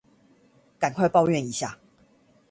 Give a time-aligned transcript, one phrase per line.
[0.79, 1.77] 趕快抱怨一下